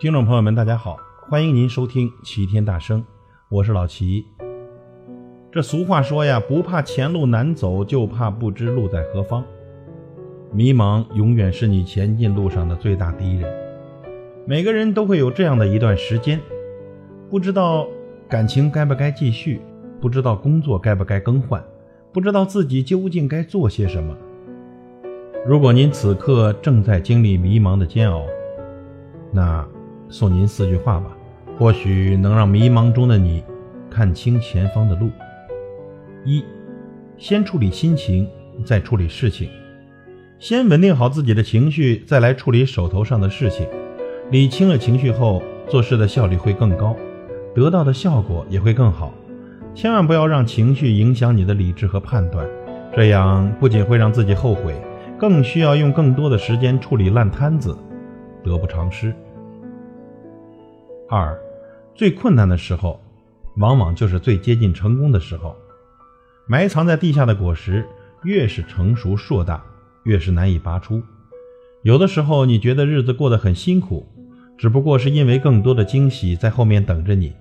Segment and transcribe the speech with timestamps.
[0.00, 0.96] 听众朋友们，大家好，
[1.28, 3.04] 欢迎您收听齐天大圣，
[3.48, 4.24] 我是老齐。
[5.50, 9.44] 这俗话说呀，不怕前路难走，就怕不知路在何方。
[10.52, 13.52] 迷茫永远是你前进路上的最大敌人。
[14.46, 16.40] 每个人都会有这样的一段时间，
[17.28, 17.84] 不知道
[18.28, 19.60] 感情该不该继续，
[20.00, 21.60] 不知道工作该不该更换，
[22.12, 24.16] 不知道自己究竟该做些什么。
[25.44, 28.22] 如果您此刻正在经历迷茫的煎熬，
[29.32, 29.68] 那
[30.10, 31.16] 送您四句话吧，
[31.58, 33.42] 或许能让迷茫中的你
[33.90, 35.10] 看清前方的路。
[36.24, 36.44] 一，
[37.16, 38.28] 先处理心情，
[38.64, 39.48] 再处理事情；
[40.38, 43.66] 先稳定好自己的情绪，再来处理手头上的事情。
[44.30, 46.96] 理清了情绪后，做事的效率会更高，
[47.54, 49.12] 得到的效果也会更好。
[49.74, 52.46] 千万不要让情绪影响你的理智和判断，
[52.94, 54.74] 这样不仅会让自己后悔。
[55.18, 57.76] 更需要用更多的时间处理烂摊子，
[58.44, 59.12] 得不偿失。
[61.10, 61.34] 二，
[61.94, 63.00] 最困难的时候，
[63.56, 65.56] 往往就是最接近成功的时候。
[66.46, 67.82] 埋藏在地下的果实，
[68.24, 69.64] 越是成熟硕大，
[70.04, 71.02] 越是难以拔出。
[71.82, 74.06] 有的时候，你觉得日子过得很辛苦，
[74.58, 77.32] 只不过是因为更多的惊喜在后面等着你。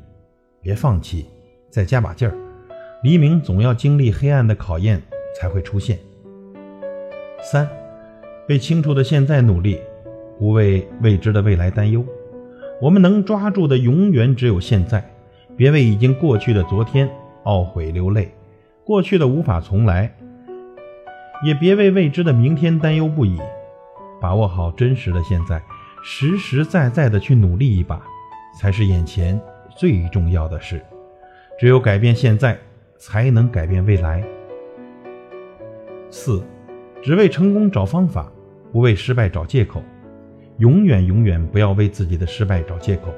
[0.61, 1.25] 别放弃，
[1.69, 2.33] 再加把劲儿。
[3.03, 5.01] 黎明总要经历黑暗的考验，
[5.37, 5.99] 才会出现。
[7.41, 7.69] 三，
[8.47, 9.77] 为清楚的现在努力，
[10.39, 12.05] 不为未知的未来担忧。
[12.79, 15.03] 我们能抓住的永远只有现在，
[15.55, 17.09] 别为已经过去的昨天
[17.45, 18.31] 懊悔流泪。
[18.83, 20.15] 过去的无法重来，
[21.43, 23.39] 也别为未知的明天担忧不已。
[24.21, 25.61] 把握好真实的现在，
[26.03, 28.01] 实实在在的去努力一把，
[28.59, 29.39] 才是眼前
[29.75, 30.81] 最重要的事。
[31.59, 32.57] 只有改变现在，
[32.97, 34.23] 才能改变未来。
[36.09, 36.43] 四。
[36.99, 38.31] 只为成功找方法，
[38.71, 39.81] 不为失败找借口。
[40.57, 43.13] 永远永远不要为自己的失败找借口。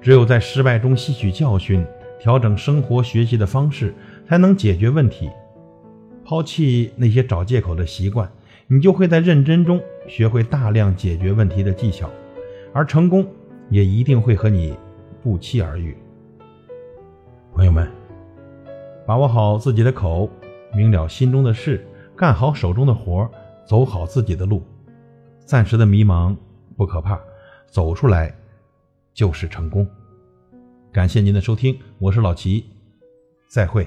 [0.00, 1.84] 只有在失败中吸取教训，
[2.18, 3.94] 调整生活学习的方式，
[4.26, 5.30] 才能解决问题。
[6.24, 8.30] 抛弃那些找借口的习惯，
[8.66, 12.08] 你就会在认真中学会大量解决问题的技巧，
[12.72, 13.26] 而成功
[13.68, 14.74] 也一定会和你
[15.22, 15.96] 不期而遇。
[17.52, 17.86] 朋友们，
[19.06, 20.30] 把握好自己的口，
[20.74, 21.84] 明了心中的事。
[22.16, 23.28] 干好手中的活，
[23.66, 24.62] 走好自己的路。
[25.44, 26.36] 暂时的迷茫
[26.80, 27.20] 不可怕，
[27.66, 28.34] 走出来
[29.12, 29.86] 就是成功。
[30.90, 32.64] 感谢您的收听，我是老齐，
[33.50, 33.86] 再会。